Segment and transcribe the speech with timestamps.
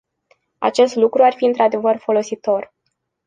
[0.57, 2.73] Acest lucru ar fi într-adevăr folositor.